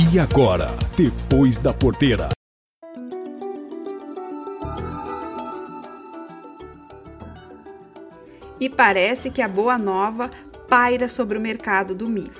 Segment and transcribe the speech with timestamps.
[0.00, 2.28] E agora, depois da porteira.
[8.60, 10.30] E parece que a boa nova
[10.68, 12.30] paira sobre o mercado do milho.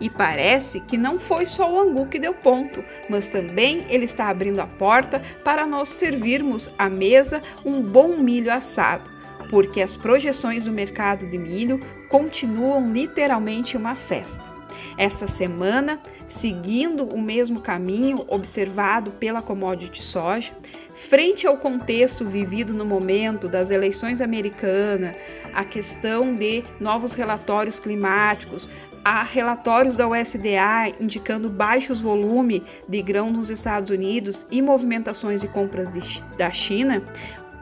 [0.00, 4.28] E parece que não foi só o angu que deu ponto, mas também ele está
[4.28, 9.10] abrindo a porta para nós servirmos à mesa um bom milho assado,
[9.50, 14.51] porque as projeções do mercado de milho continuam literalmente uma festa.
[14.96, 20.52] Essa semana, seguindo o mesmo caminho observado pela commodity soja,
[20.94, 25.16] frente ao contexto vivido no momento das eleições americanas,
[25.52, 28.70] a questão de novos relatórios climáticos,
[29.04, 35.48] há relatórios da USDA indicando baixos volumes de grão nos Estados Unidos e movimentações de
[35.48, 37.02] compras de, da China,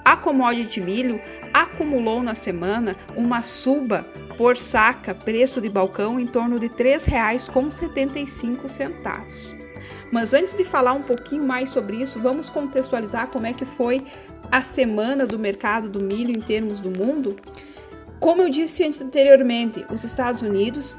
[0.04, 1.20] a commodity milho
[1.52, 9.60] acumulou na semana uma suba por saca, preço de balcão em torno de R$ 3,75.
[10.10, 14.04] Mas antes de falar um pouquinho mais sobre isso, vamos contextualizar como é que foi
[14.50, 17.36] a semana do mercado do milho em termos do mundo.
[18.18, 20.96] Como eu disse anteriormente, os Estados Unidos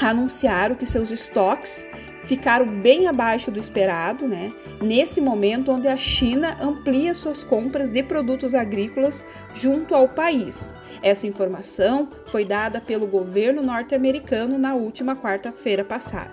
[0.00, 1.86] anunciaram que seus estoques
[2.30, 4.52] ficaram bem abaixo do esperado, né?
[4.80, 10.72] Neste momento onde a China amplia suas compras de produtos agrícolas junto ao país.
[11.02, 16.30] Essa informação foi dada pelo governo norte-americano na última quarta-feira passada.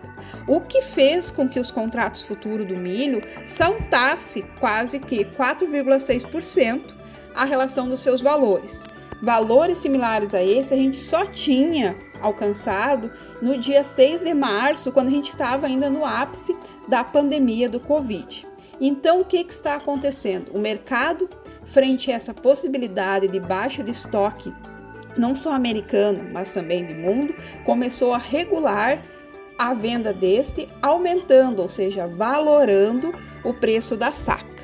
[0.47, 6.93] O que fez com que os contratos futuros do milho saltasse quase que 4,6%
[7.33, 8.83] a relação dos seus valores.
[9.19, 15.07] Valores similares a esse a gente só tinha alcançado no dia 6 de março, quando
[15.07, 16.55] a gente estava ainda no ápice
[16.87, 18.45] da pandemia do Covid.
[18.79, 20.51] Então, o que, que está acontecendo?
[20.53, 21.29] O mercado,
[21.65, 24.53] frente a essa possibilidade de baixa de estoque,
[25.17, 27.33] não só americano, mas também do mundo,
[27.65, 29.01] começou a regular
[29.57, 34.57] a venda deste, aumentando, ou seja, valorando o preço da saca.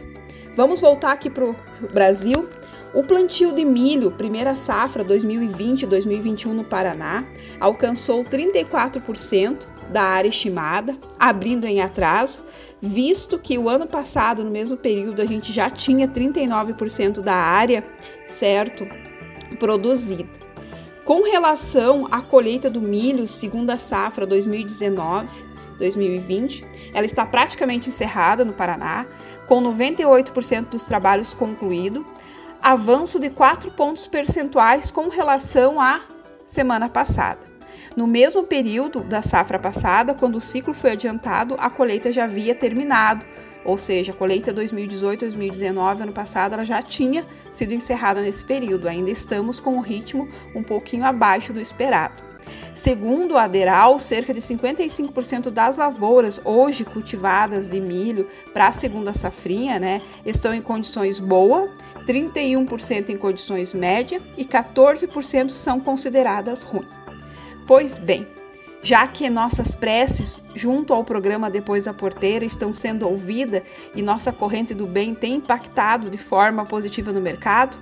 [0.56, 1.56] Vamos voltar aqui para o
[1.92, 2.48] Brasil.
[2.94, 7.26] O plantio de milho, primeira safra 2020-2021 no Paraná,
[7.60, 12.44] alcançou 34% da área estimada, abrindo em atraso,
[12.80, 17.84] visto que o ano passado, no mesmo período, a gente já tinha 39% da área,
[18.28, 18.86] certo,
[19.58, 20.30] produzida.
[21.04, 26.64] Com relação à colheita do milho, segunda safra 2019-2020,
[26.94, 29.08] ela está praticamente encerrada no Paraná,
[29.48, 32.06] com 98% dos trabalhos concluídos,
[32.64, 36.00] avanço de 4 pontos percentuais com relação à
[36.46, 37.42] semana passada.
[37.94, 42.56] No mesmo período da safra passada, quando o ciclo foi adiantado, a colheita já havia
[42.56, 43.26] terminado,
[43.66, 48.88] ou seja, a colheita 2018-2019, ano passado, ela já tinha sido encerrada nesse período.
[48.88, 52.33] Ainda estamos com o ritmo um pouquinho abaixo do esperado.
[52.74, 59.14] Segundo a Aderal, cerca de 55% das lavouras hoje cultivadas de milho para a segunda
[59.14, 61.70] safrinha né, estão em condições boas,
[62.08, 66.88] 31% em condições média e 14% são consideradas ruins.
[67.66, 68.28] Pois bem,
[68.82, 73.64] já que nossas preces junto ao programa Depois da Porteira estão sendo ouvidas
[73.96, 77.78] e nossa corrente do bem tem impactado de forma positiva no mercado,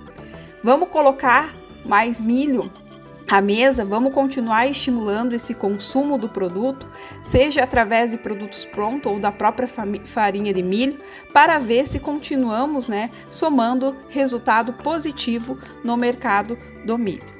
[0.62, 1.52] vamos colocar
[1.84, 2.70] mais milho
[3.28, 6.86] à mesa, vamos continuar estimulando esse consumo do produto,
[7.22, 9.68] seja através de produtos prontos ou da própria
[10.04, 10.98] farinha de milho,
[11.32, 17.32] para ver se continuamos né, somando resultado positivo no mercado do milho.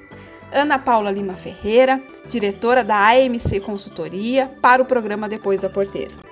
[0.53, 6.32] Ana Paula Lima Ferreira, diretora da AMC Consultoria, para o programa Depois da Porteira.